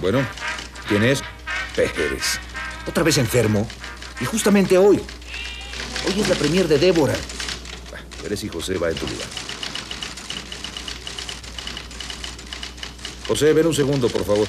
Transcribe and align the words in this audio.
Bueno, 0.00 0.24
¿quién 0.88 1.02
es? 1.02 1.22
Pérez. 1.74 2.38
Otra 2.86 3.02
vez 3.02 3.18
enfermo. 3.18 3.66
Y 4.20 4.24
justamente 4.24 4.78
hoy. 4.78 5.00
Hoy 6.06 6.20
es 6.20 6.28
la 6.28 6.34
premier 6.34 6.68
de 6.68 6.78
Débora. 6.78 7.14
Pérez 8.22 8.44
y 8.44 8.48
José 8.48 8.78
va 8.78 8.90
en 8.90 8.96
tu 8.96 9.06
lugar. 9.06 9.26
José, 13.26 13.52
ven 13.52 13.66
un 13.66 13.74
segundo, 13.74 14.08
por 14.08 14.24
favor. 14.24 14.48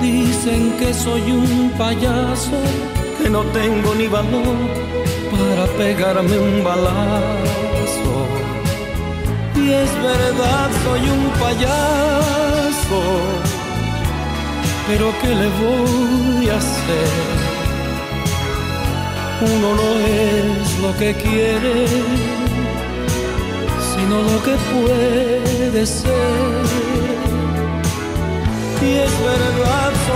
Dicen 0.00 0.72
que 0.78 0.92
soy 0.92 1.22
un 1.32 1.70
payaso, 1.78 2.58
que 3.18 3.30
no 3.30 3.42
tengo 3.58 3.94
ni 3.94 4.06
valor 4.06 4.58
para 5.30 5.66
pegarme 5.78 6.38
un 6.38 6.64
balazo. 6.64 8.14
Y 9.56 9.70
es 9.72 9.90
verdad, 10.02 10.68
soy 10.84 11.00
un 11.16 11.24
payaso, 11.40 13.00
pero 14.86 15.06
¿qué 15.20 15.28
le 15.28 15.48
voy 15.62 16.48
a 16.50 16.56
hacer? 16.56 17.54
Uno 19.40 19.74
no 19.74 19.90
es 20.00 20.78
lo 20.80 20.96
que 20.98 21.14
quiere, 21.14 21.86
sino 23.90 24.22
lo 24.30 24.42
que 24.46 24.54
puede 24.72 25.86
ser. 25.86 26.64
Y 28.82 28.90
es 29.06 29.14
verdad, 29.32 29.83